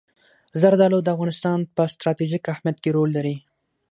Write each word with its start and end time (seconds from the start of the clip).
زردالو 0.61 0.99
د 1.03 1.07
افغانستان 1.15 1.59
په 1.75 1.83
ستراتیژیک 1.93 2.43
اهمیت 2.53 2.77
کې 2.83 2.89
رول 2.95 3.09
لري. 3.17 3.35